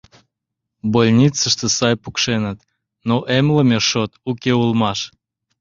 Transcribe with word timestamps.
Больницыште 0.93 1.65
сай 1.77 1.95
пукшеныт, 2.03 2.57
но 3.07 3.15
эмлыме 3.37 3.79
шот 3.89 4.11
уке 4.29 4.51
улмаш. 4.61 4.99